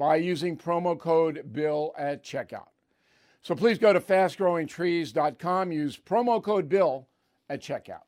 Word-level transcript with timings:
by 0.00 0.16
using 0.16 0.56
promo 0.56 0.98
code 0.98 1.52
BILL 1.52 1.94
at 1.98 2.24
checkout. 2.24 2.68
So 3.42 3.54
please 3.54 3.78
go 3.78 3.92
to 3.92 4.00
fastgrowingtrees.com, 4.00 5.72
use 5.72 5.98
promo 5.98 6.42
code 6.42 6.70
BILL 6.70 7.06
at 7.50 7.60
checkout. 7.60 8.00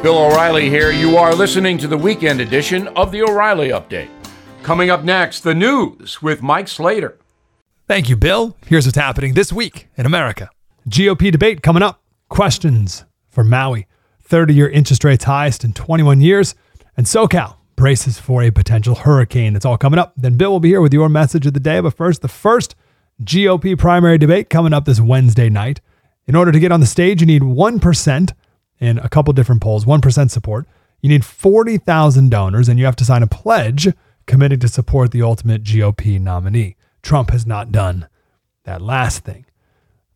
Bill 0.00 0.16
O'Reilly 0.16 0.70
here. 0.70 0.92
You 0.92 1.16
are 1.16 1.34
listening 1.34 1.76
to 1.78 1.88
the 1.88 1.98
weekend 1.98 2.40
edition 2.40 2.86
of 2.88 3.10
the 3.10 3.22
O'Reilly 3.22 3.70
Update. 3.70 4.10
Coming 4.62 4.90
up 4.90 5.02
next, 5.02 5.40
the 5.40 5.54
news 5.54 6.22
with 6.22 6.40
Mike 6.40 6.68
Slater. 6.68 7.18
Thank 7.88 8.08
you, 8.08 8.16
Bill. 8.16 8.56
Here's 8.66 8.86
what's 8.86 8.96
happening 8.96 9.34
this 9.34 9.52
week 9.52 9.88
in 9.96 10.06
America 10.06 10.50
GOP 10.88 11.32
debate 11.32 11.62
coming 11.62 11.82
up. 11.82 12.00
Questions 12.28 13.04
for 13.28 13.42
Maui. 13.42 13.88
30 14.22 14.54
year 14.54 14.68
interest 14.68 15.02
rates 15.02 15.24
highest 15.24 15.64
in 15.64 15.72
21 15.72 16.20
years. 16.20 16.54
And 16.96 17.06
SoCal 17.06 17.56
braces 17.76 18.18
for 18.18 18.42
a 18.42 18.50
potential 18.50 18.94
hurricane. 18.94 19.52
That's 19.52 19.64
all 19.64 19.78
coming 19.78 19.98
up. 19.98 20.12
Then 20.16 20.36
Bill 20.36 20.50
will 20.50 20.60
be 20.60 20.68
here 20.68 20.80
with 20.80 20.92
your 20.92 21.08
message 21.08 21.46
of 21.46 21.54
the 21.54 21.60
day. 21.60 21.80
But 21.80 21.94
first, 21.94 22.22
the 22.22 22.28
first 22.28 22.74
GOP 23.22 23.78
primary 23.78 24.18
debate 24.18 24.50
coming 24.50 24.72
up 24.72 24.84
this 24.84 25.00
Wednesday 25.00 25.48
night. 25.48 25.80
In 26.26 26.34
order 26.34 26.52
to 26.52 26.58
get 26.58 26.72
on 26.72 26.80
the 26.80 26.86
stage, 26.86 27.20
you 27.20 27.26
need 27.26 27.42
1% 27.42 28.32
in 28.80 28.98
a 28.98 29.08
couple 29.08 29.32
different 29.32 29.62
polls, 29.62 29.84
1% 29.84 30.30
support. 30.30 30.66
You 31.00 31.08
need 31.08 31.24
40,000 31.24 32.30
donors, 32.30 32.68
and 32.68 32.78
you 32.78 32.86
have 32.86 32.96
to 32.96 33.04
sign 33.04 33.22
a 33.22 33.26
pledge 33.26 33.88
committing 34.26 34.60
to 34.60 34.68
support 34.68 35.10
the 35.10 35.22
ultimate 35.22 35.62
GOP 35.62 36.18
nominee. 36.18 36.76
Trump 37.02 37.30
has 37.30 37.46
not 37.46 37.70
done 37.70 38.08
that 38.64 38.80
last 38.80 39.24
thing. 39.24 39.44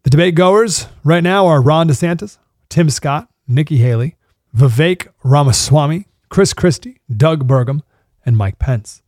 The 0.03 0.11
debate 0.11 0.34
goers 0.34 0.87
right 1.05 1.22
now 1.22 1.47
are 1.47 1.61
Ron 1.61 1.89
DeSantis, 1.89 2.39
Tim 2.70 2.89
Scott, 2.89 3.28
Nikki 3.47 3.77
Haley, 3.77 4.17
Vivek 4.56 5.09
Ramaswamy, 5.22 6.08
Chris 6.29 6.53
Christie, 6.53 7.01
Doug 7.15 7.47
Burgum, 7.48 7.83
and 8.25 8.37
Mike 8.37 8.59
Pence. 8.59 9.03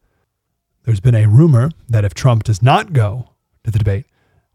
There's 0.85 1.01
been 1.01 1.15
a 1.15 1.29
rumor 1.29 1.71
that 1.89 2.05
if 2.05 2.15
Trump 2.15 2.45
does 2.45 2.63
not 2.63 2.93
go 2.93 3.31
to 3.65 3.71
the 3.71 3.79
debate, 3.79 4.07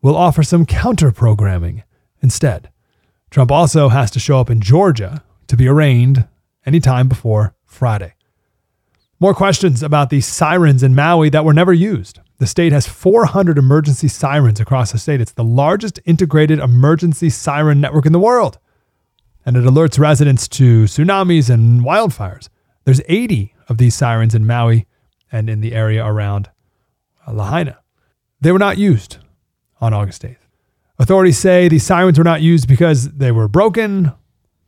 we'll 0.02 0.18
offer 0.18 0.44
some 0.44 0.66
counter 0.66 1.12
programming 1.12 1.84
instead. 2.22 2.70
Trump 3.30 3.52
also 3.52 3.90
has 3.90 4.10
to 4.12 4.20
show 4.20 4.40
up 4.40 4.50
in 4.50 4.62
Georgia 4.62 5.24
to 5.48 5.58
be 5.58 5.68
arraigned 5.68 6.28
anytime 6.66 7.08
before 7.08 7.56
Friday. 7.66 8.14
More 9.20 9.34
questions 9.34 9.82
about 9.82 10.10
the 10.10 10.22
sirens 10.22 10.84
in 10.84 10.96
Maui 10.96 11.30
that 11.30 11.46
were 11.46 11.54
never 11.54 11.74
used. 11.74 12.20
The 12.38 12.48
state 12.48 12.74
has 12.74 12.88
400 12.88 13.58
emergency 13.58 14.08
sirens 14.10 14.60
across 14.60 14.92
the 14.92 14.98
state. 14.98 15.22
It's 15.22 15.32
the 15.32 15.44
largest 15.44 16.00
integrated 16.06 16.60
emergency 16.60 17.30
siren 17.30 17.80
network 17.80 18.06
in 18.06 18.12
the 18.12 18.20
world. 18.20 18.58
And 19.46 19.56
it 19.56 19.64
alerts 19.64 20.00
residents 20.00 20.48
to 20.50 20.84
tsunamis 20.84 21.50
and 21.50 21.82
wildfires. 21.82 22.50
There's 22.86 23.02
80 23.08 23.54
of 23.68 23.78
these 23.78 23.96
sirens 23.96 24.34
in 24.34 24.48
Maui 24.48 24.88
and 25.32 25.50
in 25.50 25.62
the 25.62 25.74
area 25.74 26.06
around 26.06 26.50
uh, 27.28 27.34
Lahaina. 27.34 27.80
They 28.40 28.52
were 28.52 28.60
not 28.60 28.78
used 28.78 29.18
on 29.82 29.94
August 29.94 30.22
8th. 30.22 30.38
Authorities 30.98 31.38
say 31.38 31.68
these 31.68 31.84
sirens 31.84 32.18
were 32.18 32.24
not 32.24 32.42
used 32.42 32.68
because 32.68 33.12
they 33.12 33.32
were 33.32 33.48
broken. 33.48 34.14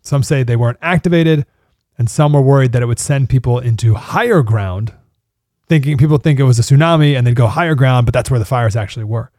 Some 0.01 0.23
say 0.23 0.44
they 0.44 0.55
weren't 0.55 0.79
activated 0.81 1.45
and 1.97 2.09
some 2.09 2.33
were 2.33 2.41
worried 2.41 2.73
that 2.73 2.81
it 2.81 2.85
would 2.85 3.00
send 3.00 3.29
people 3.29 3.59
into 3.59 3.95
higher 3.95 4.44
ground, 4.44 4.94
thinking 5.67 5.97
people 5.97 6.17
think 6.17 6.39
it 6.39 6.44
was 6.44 6.59
a 6.59 6.61
tsunami 6.61 7.17
and 7.17 7.25
they'd 7.25 7.35
go 7.35 7.47
higher 7.47 7.75
ground, 7.75 8.05
but 8.05 8.13
that's 8.13 8.29
where 8.29 8.39
the 8.39 8.45
fires 8.45 8.75
actually 8.75 9.05
were. 9.05 9.31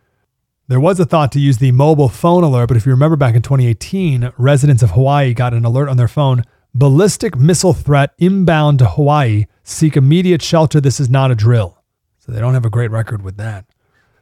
There 0.66 0.80
was 0.80 1.00
a 1.00 1.06
thought 1.06 1.32
to 1.32 1.40
use 1.40 1.58
the 1.58 1.72
mobile 1.72 2.08
phone 2.08 2.44
alert, 2.44 2.66
but 2.68 2.76
if 2.76 2.84
you 2.84 2.92
remember 2.92 3.16
back 3.16 3.34
in 3.34 3.42
2018, 3.42 4.32
residents 4.36 4.82
of 4.82 4.90
Hawaii 4.90 5.32
got 5.32 5.54
an 5.54 5.64
alert 5.64 5.88
on 5.88 5.96
their 5.96 6.08
phone 6.08 6.44
ballistic 6.74 7.36
missile 7.36 7.72
threat 7.72 8.12
inbound 8.18 8.80
to 8.80 8.86
Hawaii. 8.86 9.46
Seek 9.62 9.96
immediate 9.96 10.42
shelter. 10.42 10.80
This 10.80 11.00
is 11.00 11.10
not 11.10 11.30
a 11.30 11.34
drill. 11.34 11.78
So 12.18 12.32
they 12.32 12.40
don't 12.40 12.54
have 12.54 12.64
a 12.64 12.70
great 12.70 12.90
record 12.90 13.22
with 13.22 13.36
that. 13.36 13.66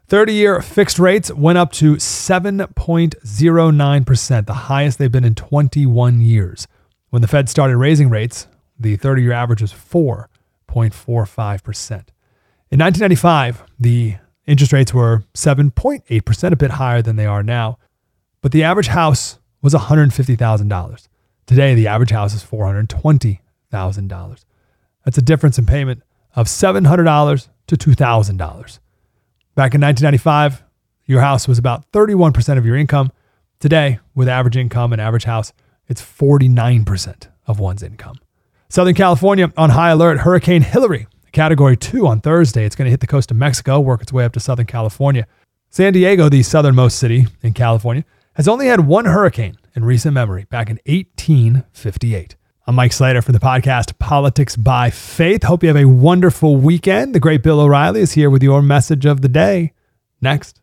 30 0.09 0.33
year 0.33 0.63
fixed 0.63 1.01
rates 1.01 1.33
went 1.33 1.59
up 1.59 1.73
to 1.73 1.97
7.09%, 1.97 4.47
the 4.47 4.55
highest 4.55 4.99
they've 4.99 5.11
been 5.11 5.25
in 5.25 5.35
21 5.35 6.21
years. 6.21 6.69
When 7.11 7.23
the 7.23 7.29
Fed 7.29 7.49
started 7.49 7.77
raising 7.77 8.09
rates, 8.09 8.47
the 8.79 8.95
30 8.97 9.23
year 9.23 9.33
average 9.33 9.63
was 9.63 9.73
4.45%. 9.73 11.91
In 12.71 12.81
1995, 12.81 13.65
the 13.81 14.17
interest 14.47 14.73
rates 14.73 14.95
were 14.95 15.25
7.8%, 15.35 16.53
a 16.53 16.57
bit 16.57 16.71
higher 16.73 17.01
than 17.03 17.17
they 17.17 17.27
are 17.27 17.43
now. 17.43 17.79
But 18.43 18.53
the 18.53 18.63
average 18.63 18.89
house 18.89 19.39
was 19.63 19.73
$150,000. 19.75 21.09
Today, 21.47 21.75
the 21.75 21.87
average 21.87 22.11
house 22.11 22.35
is 22.35 22.43
$420,000. 22.43 24.45
That's 25.05 25.19
a 25.19 25.23
difference 25.23 25.59
in 25.59 25.67
payment 25.67 26.03
of 26.35 26.49
$700 26.49 27.49
to 27.69 27.77
$2,000. 27.77 28.79
Back 29.55 29.75
in 29.75 29.81
1995, 29.81 30.65
your 31.07 31.21
house 31.21 31.47
was 31.47 31.59
about 31.59 31.91
31% 31.93 32.59
of 32.59 32.67
your 32.67 32.77
income. 32.77 33.13
Today, 33.61 34.01
with 34.15 34.29
average 34.29 34.57
income 34.57 34.93
and 34.93 35.01
average 35.01 35.25
house, 35.25 35.53
it's 35.87 36.03
49% 36.03 37.29
of 37.47 37.61
one's 37.61 37.83
income. 37.83 38.17
Southern 38.69 38.95
California 38.95 39.53
on 39.57 39.71
high 39.71 39.91
alert. 39.91 40.19
Hurricane 40.19 40.63
Hilary, 40.63 41.07
category 41.31 41.77
two 41.77 42.09
on 42.09 42.21
Thursday. 42.21 42.65
It's 42.65 42.75
going 42.75 42.87
to 42.87 42.91
hit 42.91 43.01
the 43.01 43.07
coast 43.07 43.31
of 43.31 43.37
Mexico, 43.37 43.79
work 43.79 44.03
its 44.03 44.13
way 44.13 44.25
up 44.25 44.33
to 44.33 44.41
Southern 44.41 44.67
California. 44.67 45.29
San 45.71 45.93
Diego, 45.93 46.29
the 46.29 46.43
southernmost 46.43 46.99
city 46.99 47.27
in 47.43 47.53
California, 47.53 48.05
has 48.35 48.49
only 48.49 48.67
had 48.67 48.81
one 48.81 49.05
hurricane 49.05 49.57
in 49.77 49.85
recent 49.85 50.15
memory, 50.15 50.47
back 50.51 50.71
in 50.71 50.81
1858. 50.87 52.35
I'm 52.67 52.75
Mike 52.75 52.95
Slater 52.95 53.21
from 53.21 53.35
the 53.35 53.39
podcast 53.39 53.99
Politics 53.99 54.57
by 54.57 54.89
Faith. 54.91 55.45
Hope 55.45 55.63
you 55.63 55.69
have 55.69 55.77
a 55.77 55.85
wonderful 55.85 56.57
weekend. 56.57 57.15
The 57.15 57.21
great 57.21 57.43
Bill 57.43 57.61
O'Reilly 57.61 58.01
is 58.01 58.13
here 58.13 58.31
with 58.31 58.43
your 58.43 58.63
message 58.63 59.05
of 59.05 59.21
the 59.21 59.29
day. 59.29 59.75
Next. 60.21 60.63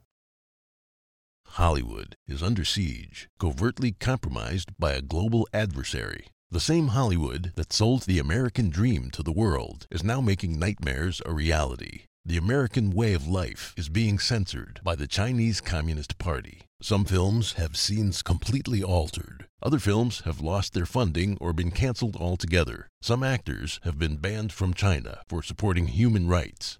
Hollywood 1.45 2.17
is 2.27 2.41
under 2.41 2.65
siege, 2.65 3.29
covertly 3.39 3.91
compromised 3.91 4.71
by 4.79 4.93
a 4.93 5.01
global 5.01 5.47
adversary. 5.53 6.25
The 6.49 6.59
same 6.59 6.87
Hollywood 6.87 7.53
that 7.55 7.71
sold 7.71 8.03
the 8.03 8.19
American 8.19 8.69
dream 8.69 9.11
to 9.11 9.21
the 9.21 9.31
world 9.31 9.85
is 9.91 10.03
now 10.03 10.21
making 10.21 10.57
nightmares 10.57 11.21
a 11.25 11.31
reality. 11.31 12.05
The 12.25 12.37
American 12.37 12.89
way 12.89 13.13
of 13.13 13.27
life 13.27 13.73
is 13.77 13.89
being 13.89 14.17
censored 14.17 14.79
by 14.83 14.95
the 14.95 15.07
Chinese 15.07 15.61
Communist 15.61 16.17
Party. 16.17 16.61
Some 16.83 17.05
films 17.05 17.53
have 17.53 17.77
scenes 17.77 18.21
completely 18.21 18.83
altered. 18.83 19.47
Other 19.61 19.79
films 19.79 20.19
have 20.25 20.41
lost 20.41 20.73
their 20.73 20.85
funding 20.85 21.37
or 21.39 21.53
been 21.53 21.71
canceled 21.71 22.17
altogether. 22.17 22.89
Some 23.01 23.23
actors 23.23 23.79
have 23.83 23.97
been 23.97 24.17
banned 24.17 24.51
from 24.51 24.73
China 24.73 25.21
for 25.29 25.41
supporting 25.41 25.87
human 25.87 26.27
rights. 26.27 26.79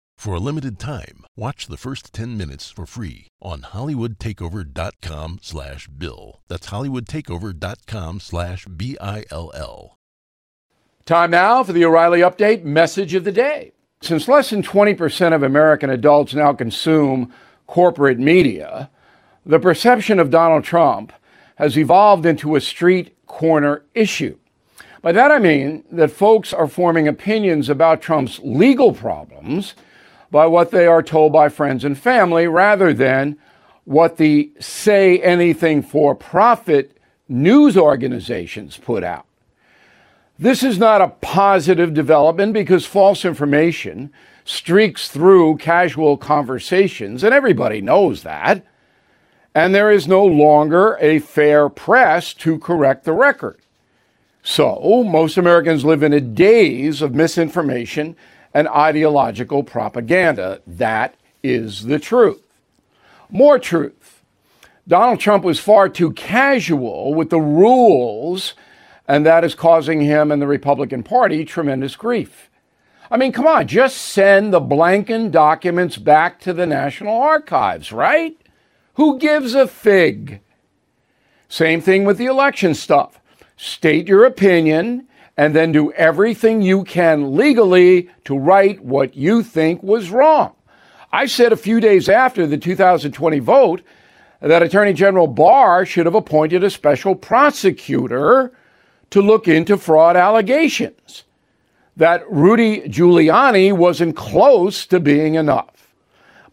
For 0.21 0.35
a 0.35 0.39
limited 0.39 0.77
time, 0.77 1.25
watch 1.35 1.65
the 1.65 1.77
first 1.77 2.13
10 2.13 2.37
minutes 2.37 2.69
for 2.69 2.85
free 2.85 3.29
on 3.41 3.63
hollywoodtakeover.com 3.63 5.39
slash 5.41 5.87
bill. 5.87 6.41
That's 6.47 6.67
hollywoodtakeover.com 6.67 8.19
slash 8.19 8.67
B-I-L-L. 8.67 9.97
Time 11.05 11.31
now 11.31 11.63
for 11.63 11.73
the 11.73 11.83
O'Reilly 11.83 12.19
Update 12.19 12.63
message 12.63 13.15
of 13.15 13.23
the 13.23 13.31
day. 13.31 13.71
Since 14.03 14.27
less 14.27 14.51
than 14.51 14.61
20% 14.61 15.33
of 15.33 15.41
American 15.41 15.89
adults 15.89 16.35
now 16.35 16.53
consume 16.53 17.33
corporate 17.65 18.19
media, 18.19 18.91
the 19.43 19.57
perception 19.57 20.19
of 20.19 20.29
Donald 20.29 20.63
Trump 20.63 21.13
has 21.55 21.75
evolved 21.75 22.27
into 22.27 22.55
a 22.55 22.61
street 22.61 23.17
corner 23.25 23.85
issue. 23.95 24.37
By 25.01 25.13
that 25.13 25.31
I 25.31 25.39
mean 25.39 25.83
that 25.91 26.11
folks 26.11 26.53
are 26.53 26.67
forming 26.67 27.07
opinions 27.07 27.69
about 27.69 28.03
Trump's 28.03 28.39
legal 28.43 28.93
problems– 28.93 29.73
by 30.31 30.47
what 30.47 30.71
they 30.71 30.87
are 30.87 31.03
told 31.03 31.33
by 31.33 31.49
friends 31.49 31.83
and 31.83 31.97
family 31.97 32.47
rather 32.47 32.93
than 32.93 33.37
what 33.83 34.17
the 34.17 34.51
say 34.59 35.19
anything 35.19 35.81
for 35.83 36.15
profit 36.15 36.97
news 37.27 37.77
organizations 37.77 38.77
put 38.77 39.03
out. 39.03 39.25
This 40.39 40.63
is 40.63 40.79
not 40.79 41.01
a 41.01 41.09
positive 41.09 41.93
development 41.93 42.53
because 42.53 42.85
false 42.85 43.25
information 43.25 44.11
streaks 44.43 45.07
through 45.07 45.57
casual 45.57 46.17
conversations, 46.17 47.23
and 47.23 47.33
everybody 47.33 47.79
knows 47.79 48.23
that. 48.23 48.65
And 49.53 49.75
there 49.75 49.91
is 49.91 50.07
no 50.07 50.25
longer 50.25 50.97
a 50.99 51.19
fair 51.19 51.69
press 51.69 52.33
to 52.35 52.57
correct 52.57 53.03
the 53.03 53.13
record. 53.13 53.59
So, 54.41 55.03
most 55.03 55.37
Americans 55.37 55.85
live 55.85 56.01
in 56.01 56.13
a 56.13 56.21
daze 56.21 57.01
of 57.01 57.13
misinformation 57.13 58.15
and 58.53 58.67
ideological 58.67 59.63
propaganda. 59.63 60.61
That 60.67 61.15
is 61.43 61.85
the 61.85 61.99
truth. 61.99 62.41
More 63.29 63.59
truth. 63.59 64.21
Donald 64.87 65.19
Trump 65.19 65.43
was 65.43 65.59
far 65.59 65.87
too 65.87 66.11
casual 66.11 67.13
with 67.13 67.29
the 67.29 67.39
rules, 67.39 68.55
and 69.07 69.25
that 69.25 69.43
is 69.43 69.55
causing 69.55 70.01
him 70.01 70.31
and 70.31 70.41
the 70.41 70.47
Republican 70.47 71.03
Party 71.03 71.45
tremendous 71.45 71.95
grief. 71.95 72.49
I 73.09 73.17
mean, 73.17 73.31
come 73.31 73.47
on, 73.47 73.67
just 73.67 73.97
send 73.97 74.53
the 74.53 74.61
Blanken 74.61 75.31
documents 75.31 75.97
back 75.97 76.39
to 76.41 76.53
the 76.53 76.65
National 76.65 77.21
Archives, 77.21 77.91
right? 77.91 78.37
Who 78.95 79.19
gives 79.19 79.53
a 79.53 79.67
fig? 79.67 80.41
Same 81.49 81.81
thing 81.81 82.05
with 82.05 82.17
the 82.17 82.25
election 82.25 82.73
stuff. 82.73 83.19
State 83.57 84.07
your 84.07 84.25
opinion 84.25 85.07
and 85.41 85.55
then 85.55 85.71
do 85.71 85.91
everything 85.93 86.61
you 86.61 86.83
can 86.83 87.35
legally 87.35 88.07
to 88.23 88.37
right 88.37 88.79
what 88.85 89.17
you 89.17 89.41
think 89.41 89.81
was 89.81 90.11
wrong. 90.11 90.53
I 91.11 91.25
said 91.25 91.51
a 91.51 91.57
few 91.57 91.79
days 91.79 92.07
after 92.07 92.45
the 92.45 92.59
2020 92.59 93.39
vote 93.39 93.81
that 94.39 94.61
Attorney 94.61 94.93
General 94.93 95.25
Barr 95.25 95.83
should 95.83 96.05
have 96.05 96.13
appointed 96.13 96.63
a 96.63 96.69
special 96.69 97.15
prosecutor 97.15 98.51
to 99.09 99.19
look 99.19 99.47
into 99.47 99.79
fraud 99.79 100.15
allegations, 100.15 101.23
that 101.97 102.23
Rudy 102.31 102.81
Giuliani 102.81 103.73
wasn't 103.75 104.15
close 104.15 104.85
to 104.85 104.99
being 104.99 105.33
enough. 105.33 105.91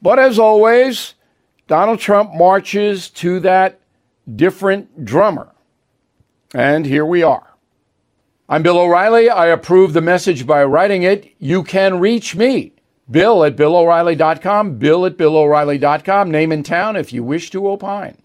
But 0.00 0.18
as 0.18 0.38
always, 0.38 1.12
Donald 1.66 1.98
Trump 1.98 2.32
marches 2.32 3.10
to 3.10 3.38
that 3.40 3.80
different 4.34 5.04
drummer. 5.04 5.52
And 6.54 6.86
here 6.86 7.04
we 7.04 7.22
are. 7.22 7.48
I'm 8.50 8.62
Bill 8.62 8.78
O'Reilly. 8.78 9.28
I 9.28 9.48
approve 9.48 9.92
the 9.92 10.00
message 10.00 10.46
by 10.46 10.64
writing 10.64 11.02
it. 11.02 11.34
You 11.38 11.62
can 11.62 12.00
reach 12.00 12.34
me, 12.34 12.72
Bill 13.10 13.44
at 13.44 13.56
BillO'Reilly.com, 13.56 14.78
Bill 14.78 15.04
at 15.04 15.18
BillO'Reilly.com, 15.18 16.30
name 16.30 16.50
and 16.50 16.64
town 16.64 16.96
if 16.96 17.12
you 17.12 17.22
wish 17.22 17.50
to 17.50 17.68
opine. 17.68 18.16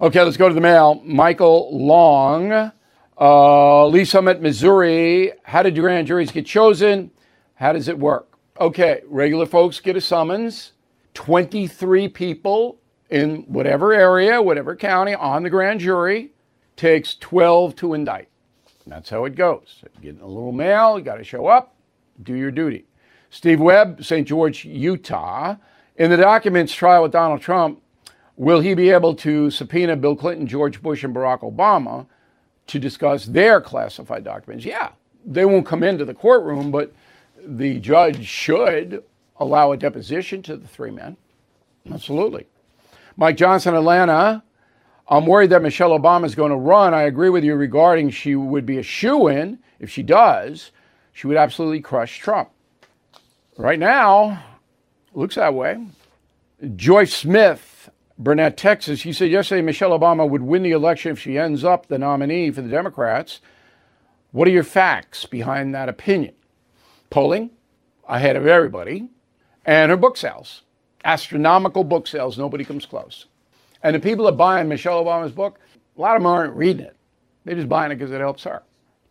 Okay, 0.00 0.22
let's 0.22 0.38
go 0.38 0.48
to 0.48 0.54
the 0.54 0.60
mail. 0.62 1.02
Michael 1.04 1.68
Long, 1.70 2.72
uh, 3.20 3.86
Lee 3.88 4.06
Summit, 4.06 4.40
Missouri. 4.40 5.32
How 5.42 5.62
did 5.62 5.74
grand 5.74 6.06
juries 6.06 6.32
get 6.32 6.46
chosen? 6.46 7.10
How 7.56 7.74
does 7.74 7.88
it 7.88 7.98
work? 7.98 8.38
Okay, 8.58 9.02
regular 9.06 9.44
folks 9.44 9.80
get 9.80 9.96
a 9.96 10.00
summons. 10.00 10.72
23 11.12 12.08
people 12.08 12.80
in 13.10 13.42
whatever 13.42 13.92
area, 13.92 14.40
whatever 14.40 14.74
county 14.74 15.14
on 15.14 15.42
the 15.42 15.50
grand 15.50 15.80
jury 15.80 16.30
takes 16.74 17.14
12 17.16 17.76
to 17.76 17.92
indict. 17.92 18.28
That's 18.88 19.10
how 19.10 19.24
it 19.24 19.36
goes. 19.36 19.82
Getting 20.00 20.20
a 20.20 20.26
little 20.26 20.52
mail, 20.52 20.98
you 20.98 21.04
got 21.04 21.16
to 21.16 21.24
show 21.24 21.46
up, 21.46 21.74
do 22.22 22.34
your 22.34 22.50
duty. 22.50 22.86
Steve 23.30 23.60
Webb, 23.60 24.02
St. 24.04 24.26
George, 24.26 24.64
Utah. 24.64 25.56
In 25.96 26.10
the 26.10 26.16
documents 26.16 26.72
trial 26.72 27.02
with 27.02 27.12
Donald 27.12 27.40
Trump, 27.40 27.82
will 28.36 28.60
he 28.60 28.74
be 28.74 28.90
able 28.90 29.14
to 29.16 29.50
subpoena 29.50 29.96
Bill 29.96 30.16
Clinton, 30.16 30.46
George 30.46 30.80
Bush, 30.80 31.04
and 31.04 31.14
Barack 31.14 31.40
Obama 31.40 32.06
to 32.68 32.78
discuss 32.78 33.26
their 33.26 33.60
classified 33.60 34.24
documents? 34.24 34.64
Yeah, 34.64 34.90
they 35.26 35.44
won't 35.44 35.66
come 35.66 35.82
into 35.82 36.04
the 36.04 36.14
courtroom, 36.14 36.70
but 36.70 36.92
the 37.44 37.78
judge 37.80 38.26
should 38.26 39.02
allow 39.38 39.72
a 39.72 39.76
deposition 39.76 40.42
to 40.42 40.56
the 40.56 40.66
three 40.66 40.90
men. 40.90 41.16
Absolutely. 41.92 42.46
Mike 43.16 43.36
Johnson, 43.36 43.74
Atlanta. 43.74 44.42
I'm 45.08 45.24
worried 45.24 45.50
that 45.50 45.62
Michelle 45.62 45.98
Obama 45.98 46.26
is 46.26 46.34
going 46.34 46.50
to 46.50 46.56
run. 46.56 46.92
I 46.92 47.02
agree 47.02 47.30
with 47.30 47.42
you 47.42 47.54
regarding 47.54 48.10
she 48.10 48.34
would 48.34 48.66
be 48.66 48.78
a 48.78 48.82
shoe 48.82 49.28
in. 49.28 49.58
If 49.80 49.90
she 49.90 50.02
does, 50.02 50.70
she 51.12 51.26
would 51.26 51.36
absolutely 51.36 51.80
crush 51.80 52.18
Trump. 52.18 52.50
Right 53.56 53.78
now, 53.78 54.42
looks 55.14 55.36
that 55.36 55.54
way. 55.54 55.86
Joyce 56.76 57.14
Smith, 57.14 57.88
Burnet, 58.18 58.56
Texas, 58.56 59.00
she 59.00 59.12
said 59.12 59.30
yesterday 59.30 59.62
Michelle 59.62 59.98
Obama 59.98 60.28
would 60.28 60.42
win 60.42 60.62
the 60.62 60.72
election 60.72 61.12
if 61.12 61.20
she 61.20 61.38
ends 61.38 61.64
up 61.64 61.86
the 61.86 61.98
nominee 61.98 62.50
for 62.50 62.60
the 62.60 62.68
Democrats. 62.68 63.40
What 64.32 64.46
are 64.46 64.52
your 64.52 64.64
facts 64.64 65.24
behind 65.24 65.74
that 65.74 65.88
opinion? 65.88 66.34
Polling 67.10 67.50
ahead 68.06 68.36
of 68.36 68.46
everybody, 68.46 69.08
and 69.64 69.90
her 69.90 69.96
book 69.96 70.16
sales. 70.16 70.62
Astronomical 71.04 71.84
book 71.84 72.06
sales. 72.06 72.36
Nobody 72.36 72.64
comes 72.64 72.86
close. 72.86 73.26
And 73.82 73.94
the 73.94 74.00
people 74.00 74.24
that 74.24 74.32
are 74.32 74.36
buying 74.36 74.68
Michelle 74.68 75.04
Obama's 75.04 75.32
book, 75.32 75.58
a 75.96 76.00
lot 76.00 76.16
of 76.16 76.22
them 76.22 76.26
aren't 76.26 76.54
reading 76.54 76.86
it. 76.86 76.96
They're 77.44 77.54
just 77.54 77.68
buying 77.68 77.92
it 77.92 77.96
because 77.96 78.12
it 78.12 78.20
helps 78.20 78.44
her. 78.44 78.62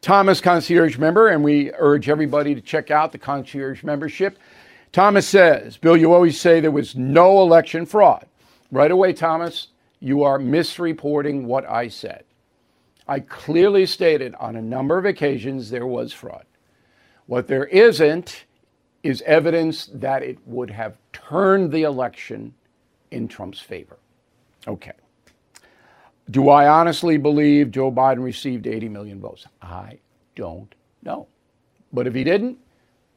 Thomas, 0.02 0.40
concierge 0.40 0.98
member, 0.98 1.30
and 1.30 1.44
we 1.44 1.72
urge 1.74 2.10
everybody 2.10 2.54
to 2.54 2.62
check 2.62 2.92
out 2.92 3.12
the 3.12 3.18
concierge 3.18 3.84
membership. 3.84 4.38
Thomas 4.92 5.28
says, 5.28 5.78
Bill, 5.78 5.98
you 5.98 6.14
always 6.14 6.40
say 6.40 6.60
there 6.60 6.72
was 6.72 6.96
no 6.96 7.42
election 7.42 7.86
fraud. 7.86 8.26
Right 8.72 8.92
away, 8.92 9.14
Thomas, 9.14 9.70
you 10.00 10.24
are 10.24 10.38
misreporting 10.40 11.44
what 11.44 11.68
I 11.70 11.88
said. 11.88 12.24
I 13.08 13.22
clearly 13.22 13.86
stated 13.86 14.36
on 14.36 14.56
a 14.56 14.62
number 14.62 14.98
of 14.98 15.06
occasions 15.06 15.70
there 15.70 15.88
was 15.88 16.14
fraud. 16.14 16.46
What 17.26 17.48
there 17.48 17.66
isn't 17.66 18.46
is 19.04 19.22
evidence 19.24 19.90
that 19.94 20.24
it 20.24 20.38
would 20.46 20.70
have 20.70 20.98
turned 21.14 21.72
the 21.72 21.84
election 21.84 22.54
in 23.12 23.28
Trump's 23.28 23.60
favor. 23.60 23.98
Okay. 24.68 24.94
Do 26.30 26.50
I 26.50 26.68
honestly 26.68 27.18
believe 27.18 27.72
Joe 27.72 27.92
Biden 27.92 28.24
received 28.24 28.68
80 28.68 28.90
million 28.90 29.22
votes? 29.22 29.46
I 29.62 30.00
don't 30.36 30.74
know. 31.02 31.28
But 31.94 32.06
if 32.06 32.14
he 32.14 32.24
didn't, 32.24 32.58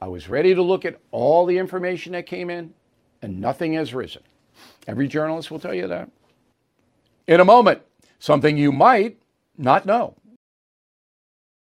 I 0.01 0.07
was 0.07 0.29
ready 0.29 0.55
to 0.55 0.61
look 0.61 0.85
at 0.85 0.99
all 1.11 1.45
the 1.45 1.57
information 1.57 2.13
that 2.13 2.25
came 2.25 2.49
in, 2.49 2.73
and 3.21 3.39
nothing 3.39 3.73
has 3.73 3.93
risen. 3.93 4.23
Every 4.87 5.07
journalist 5.07 5.51
will 5.51 5.59
tell 5.59 5.73
you 5.73 5.87
that. 5.87 6.09
In 7.27 7.39
a 7.39 7.45
moment, 7.45 7.81
something 8.19 8.57
you 8.57 8.71
might 8.71 9.17
not 9.57 9.85
know. 9.85 10.15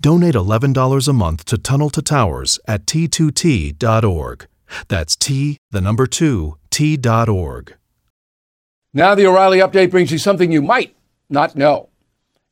Donate 0.00 0.34
$11 0.34 1.08
a 1.08 1.12
month 1.12 1.44
to 1.44 1.58
Tunnel 1.58 1.90
to 1.90 2.00
Towers 2.00 2.58
at 2.66 2.86
t2t.org. 2.86 4.46
That's 4.88 5.14
T, 5.14 5.58
the 5.70 5.80
number 5.82 6.06
2, 6.06 6.56
T.org. 6.70 7.76
Now, 8.94 9.14
the 9.14 9.26
O'Reilly 9.26 9.58
update 9.58 9.90
brings 9.90 10.10
you 10.10 10.16
something 10.16 10.50
you 10.50 10.62
might 10.62 10.96
not 11.28 11.54
know. 11.54 11.90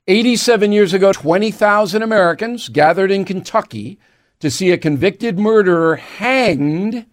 87 0.09 0.73
years 0.73 0.93
ago, 0.93 1.11
20,000 1.12 2.02
Americans 2.02 2.69
gathered 2.69 3.11
in 3.11 3.25
Kentucky 3.25 3.99
to 4.40 4.50
see 4.50 4.71
a 4.71 4.76
convicted 4.76 5.38
murderer 5.38 5.97
hanged 5.97 7.07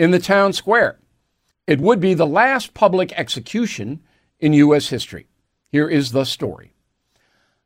in 0.00 0.10
the 0.10 0.18
town 0.18 0.52
square. 0.52 0.98
It 1.68 1.80
would 1.80 2.00
be 2.00 2.14
the 2.14 2.26
last 2.26 2.74
public 2.74 3.12
execution 3.12 4.02
in 4.40 4.52
U.S. 4.52 4.88
history. 4.88 5.28
Here 5.70 5.88
is 5.88 6.10
the 6.10 6.24
story. 6.24 6.75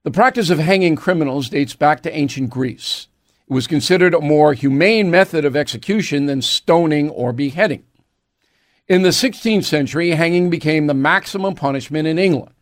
The 0.02 0.10
practice 0.10 0.48
of 0.48 0.58
hanging 0.58 0.96
criminals 0.96 1.50
dates 1.50 1.76
back 1.76 2.02
to 2.02 2.16
ancient 2.16 2.48
Greece. 2.48 3.08
It 3.48 3.52
was 3.52 3.66
considered 3.66 4.14
a 4.14 4.20
more 4.20 4.54
humane 4.54 5.10
method 5.10 5.44
of 5.44 5.54
execution 5.54 6.24
than 6.24 6.40
stoning 6.40 7.10
or 7.10 7.34
beheading. 7.34 7.84
In 8.88 9.02
the 9.02 9.10
16th 9.10 9.64
century, 9.64 10.12
hanging 10.12 10.48
became 10.48 10.86
the 10.86 10.94
maximum 10.94 11.54
punishment 11.54 12.08
in 12.08 12.18
England. 12.18 12.54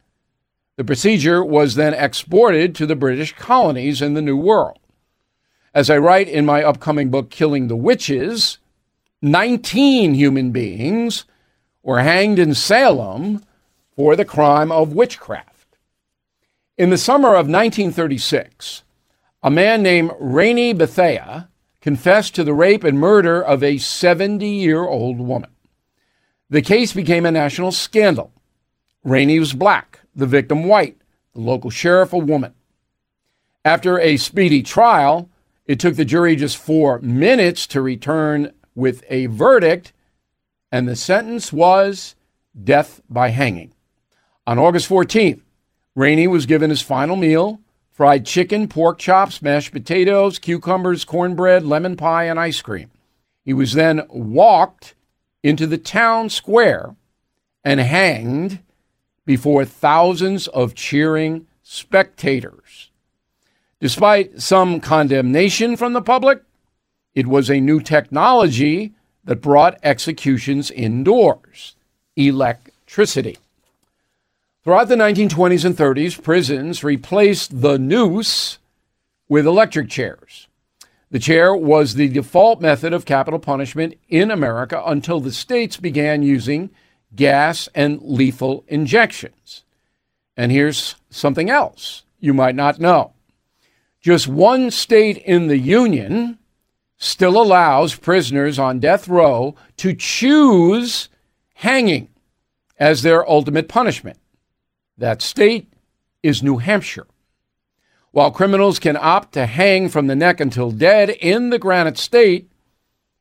The 0.75 0.85
procedure 0.85 1.45
was 1.45 1.77
then 1.77 1.95
exported 1.95 2.75
to 2.75 2.87
the 2.87 2.97
British 2.97 3.37
colonies 3.37 4.03
in 4.03 4.15
the 4.15 4.23
New 4.23 4.37
World. 4.37 4.81
As 5.73 5.91
I 5.91 5.99
write 5.99 6.29
in 6.29 6.45
my 6.45 6.65
upcoming 6.65 7.09
book, 7.09 7.31
Killing 7.31 7.69
the 7.69 7.77
Witches, 7.77 8.59
19 9.23 10.15
human 10.15 10.51
beings 10.51 11.25
were 11.85 12.01
hanged 12.01 12.41
in 12.41 12.53
Salem 12.53 13.45
for 13.95 14.17
the 14.17 14.25
crime 14.25 14.73
of 14.73 14.93
witchcraft. 14.93 15.58
In 16.79 16.91
the 16.91 16.97
summer 16.97 17.31
of 17.31 17.49
1936, 17.49 18.85
a 19.43 19.51
man 19.51 19.83
named 19.83 20.13
Rainey 20.21 20.73
Bethea 20.73 21.49
confessed 21.81 22.37
to 22.37 22.45
the 22.45 22.55
rape 22.55 22.85
and 22.85 23.01
murder 23.01 23.43
of 23.43 23.65
a 23.65 23.79
70 23.79 24.49
year 24.49 24.85
old 24.85 25.19
woman. 25.19 25.51
The 26.49 26.63
case 26.63 26.93
became 26.93 27.27
a 27.27 27.33
national 27.33 27.73
scandal. 27.73 28.31
Rainey 29.03 29.41
was 29.41 29.55
black, 29.55 29.99
the 30.15 30.27
victim 30.27 30.69
white, 30.69 30.97
the 31.35 31.41
local 31.41 31.71
sheriff 31.71 32.13
a 32.13 32.19
woman. 32.19 32.55
After 33.65 33.99
a 33.99 34.17
speedy 34.17 34.63
trial, 34.63 35.29
it 35.67 35.81
took 35.81 35.97
the 35.97 36.05
jury 36.05 36.37
just 36.37 36.59
four 36.59 37.01
minutes 37.01 37.67
to 37.69 37.83
return 37.83 38.53
with 38.77 39.03
a 39.11 39.27
verdict, 39.27 39.93
and 40.71 40.87
the 40.87 40.95
sentence 40.95 41.53
was 41.53 42.15
death 42.63 43.01
by 43.11 43.31
hanging. 43.31 43.73
On 44.47 44.61
August 44.61 44.89
14th, 44.89 45.41
Rainey 45.99 46.29
was 46.29 46.47
given 46.47 46.71
his 46.71 46.81
final 46.81 47.17
meal 47.17 47.61
fried 47.91 48.25
chicken, 48.25 48.69
pork 48.69 49.01
chops, 49.01 49.43
mashed 49.43 49.73
potatoes, 49.73 50.39
cucumbers, 50.39 51.05
cornbread, 51.05 51.65
lemon 51.65 51.97
pie, 51.97 52.27
and 52.27 52.39
ice 52.39 52.63
cream. 52.63 52.89
He 53.45 53.53
was 53.53 53.73
then 53.73 54.03
walked 54.09 54.95
into 55.43 55.67
the 55.67 55.77
town 55.77 56.29
square 56.29 56.95
and 57.65 57.81
hanged 57.81 58.61
before 59.27 59.65
thousands 59.65 60.47
of 60.47 60.77
cheering 60.77 61.49
spectators. 61.65 62.91
Despite 63.81 64.41
some 64.41 64.79
condemnation 64.79 65.77
from 65.77 65.95
the 65.95 66.01
public, 66.03 66.45
it 67.13 67.27
was 67.27 67.51
a 67.51 67.61
new 67.61 67.81
technology 67.81 68.93
that 69.25 69.43
brought 69.43 69.81
executions 69.83 70.71
indoors 70.71 71.75
electricity. 72.15 73.37
Throughout 74.69 74.89
the 74.89 74.97
1920s 74.97 75.65
and 75.65 75.75
30s, 75.75 76.23
prisons 76.23 76.85
replaced 76.85 77.63
the 77.63 77.79
noose 77.79 78.59
with 79.27 79.47
electric 79.47 79.89
chairs. 79.89 80.47
The 81.11 81.19
chair 81.19 81.57
was 81.57 81.95
the 81.95 82.11
default 82.11 82.61
method 82.61 82.93
of 82.93 83.07
capital 83.07 83.39
punishment 83.39 83.95
in 84.11 84.31
America 84.31 84.83
until 84.85 85.21
the 85.21 85.33
states 85.33 85.79
began 85.79 86.23
using 86.23 86.69
gas 87.17 87.71
and 87.75 88.03
lethal 88.03 88.63
injections. 88.69 89.65
And 90.37 90.53
here's 90.53 90.97
something 91.09 91.49
else 91.49 92.03
you 92.21 92.35
might 92.35 92.55
not 92.55 92.79
know. 92.79 93.15
Just 94.03 94.29
one 94.29 94.71
state 94.71 95.17
in 95.17 95.47
the 95.47 95.57
Union 95.57 96.39
still 96.99 97.41
allows 97.41 97.95
prisoners 97.95 98.59
on 98.59 98.81
death 98.81 99.09
row 99.09 99.57
to 99.79 99.95
choose 99.95 101.09
hanging 101.55 102.11
as 102.79 103.01
their 103.01 103.27
ultimate 103.27 103.67
punishment. 103.67 104.19
That 104.99 105.23
state 105.23 105.73
is 106.25 106.43
New 106.43 106.59
Hampshire. 106.59 107.07
While 108.11 108.33
criminals 108.33 108.81
can 108.81 108.97
opt 108.97 109.33
to 109.35 109.47
hang 109.47 109.89
from 109.89 110.09
the 110.09 110.17
neck 110.17 110.41
until 110.41 110.73
dead 110.73 111.11
in 111.11 111.51
the 111.51 111.59
Granite 111.59 111.99
State, 111.99 112.51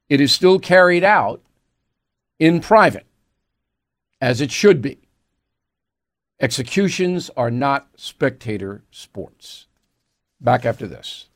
it 0.09 0.19
is 0.19 0.31
still 0.31 0.57
carried 0.57 1.03
out 1.03 1.41
in 2.39 2.61
private, 2.61 3.05
as 4.19 4.41
it 4.41 4.51
should 4.51 4.81
be. 4.81 4.97
Executions 6.39 7.29
are 7.37 7.51
not 7.51 7.89
spectator 7.95 8.83
sports. 8.89 9.67
Back 10.41 10.65
after 10.65 10.87
this. 10.87 11.27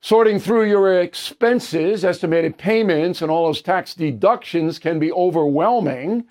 Sorting 0.00 0.40
through 0.40 0.68
your 0.68 1.00
expenses, 1.00 2.04
estimated 2.04 2.56
payments, 2.56 3.20
and 3.20 3.30
all 3.30 3.46
those 3.46 3.62
tax 3.62 3.94
deductions 3.94 4.78
can 4.78 4.98
be 4.98 5.12
overwhelming, 5.12 6.24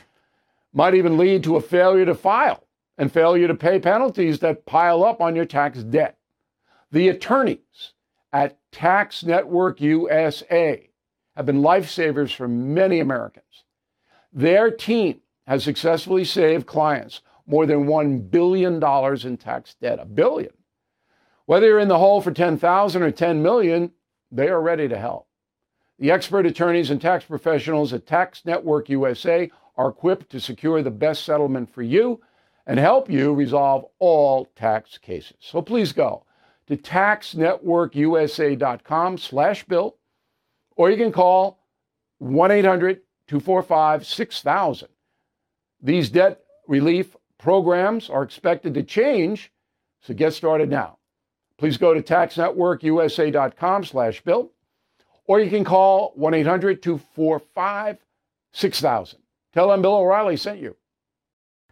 might 0.74 0.96
even 0.96 1.18
lead 1.18 1.44
to 1.44 1.56
a 1.56 1.62
failure 1.62 2.06
to 2.06 2.16
file 2.16 2.64
and 2.98 3.12
failure 3.12 3.48
to 3.48 3.56
pay 3.56 3.80
penalties 3.80 4.40
that 4.40 4.66
pile 4.66 5.04
up 5.04 5.22
on 5.22 5.36
your 5.36 5.46
tax 5.46 5.84
debt. 5.84 6.18
The 6.92 7.10
attorneys 7.10 7.94
at 8.34 8.58
Tax 8.72 9.24
Network 9.24 9.82
USA 9.82 10.90
have 11.36 11.46
been 11.46 11.62
lifesavers 11.62 12.36
for 12.36 12.48
many 12.48 13.00
Americans. 13.00 13.64
Their 14.34 14.70
team 14.70 15.22
has 15.48 15.64
successfully 15.64 16.26
saved 16.26 16.68
clients 16.68 17.22
more 17.48 17.66
than 17.66 17.86
$1 17.86 18.30
billion 18.30 18.84
in 18.84 19.38
tax 19.38 19.76
debt. 19.82 20.00
A 20.00 20.06
billion. 20.06 20.52
Whether 21.46 21.66
you're 21.66 21.80
in 21.80 21.88
the 21.88 21.98
hole 21.98 22.22
for 22.22 22.32
10,000 22.32 23.02
or 23.02 23.10
10 23.10 23.42
million, 23.42 23.92
they 24.32 24.50
are 24.50 24.62
ready 24.62 24.88
to 24.88 24.98
help. 24.98 25.28
The 25.98 26.12
expert 26.12 26.46
attorneys 26.46 26.92
and 26.92 27.02
tax 27.02 27.26
professionals 27.26 27.92
at 27.92 28.06
Tax 28.06 28.46
Network 28.46 28.88
USA 28.90 29.50
are 29.80 29.90
equipped 29.90 30.30
to 30.30 30.40
secure 30.42 30.84
the 30.84 30.92
best 30.92 31.24
settlement 31.24 31.74
for 31.74 31.82
you 31.82 32.22
and 32.68 32.78
help 32.78 33.10
you 33.10 33.34
resolve 33.34 33.86
all 34.00 34.46
tax 34.58 34.98
cases. 34.98 35.38
So 35.40 35.62
please 35.62 35.94
go 35.94 36.26
to 36.68 36.76
taxnetworkusa.com 36.76 39.18
slash 39.18 39.64
bill, 39.64 39.96
or 40.76 40.92
you 40.92 40.98
can 40.98 41.14
call 41.14 41.62
1-800-245-6000. 42.22 44.84
These 45.82 46.10
debt 46.10 46.42
relief 46.68 47.16
programs 47.38 48.10
are 48.10 48.24
expected 48.24 48.74
to 48.74 48.84
change, 48.84 49.54
so 50.02 50.14
get 50.14 50.34
started 50.34 50.70
now. 50.70 50.98
Please 51.58 51.78
go 51.78 51.94
to 51.94 52.02
taxnetworkusa.com 52.02 53.86
slash 53.86 54.22
bill, 54.26 54.52
or 55.26 55.40
you 55.40 55.50
can 55.50 55.64
call 55.64 56.14
1-800-245-6000. 56.20 59.16
Tell 59.54 59.70
them 59.70 59.82
Bill 59.82 59.96
O'Reilly 59.96 60.38
sent 60.38 60.60
you. 60.60 60.76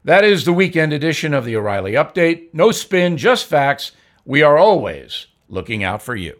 That 0.04 0.24
is 0.24 0.46
the 0.46 0.54
weekend 0.54 0.94
edition 0.94 1.34
of 1.34 1.46
the 1.46 1.56
O'Reilly 1.56 1.94
Update. 1.94 2.54
No 2.54 2.72
spin, 2.72 3.18
just 3.18 3.46
facts. 3.46 3.92
We 4.26 4.42
are 4.42 4.58
always 4.58 5.28
looking 5.50 5.84
out 5.84 6.02
for 6.02 6.16
you. 6.16 6.40